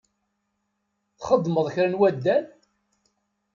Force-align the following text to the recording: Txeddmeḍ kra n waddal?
Txeddmeḍ 1.19 1.67
kra 1.73 1.87
n 1.91 1.99
waddal? 1.99 2.45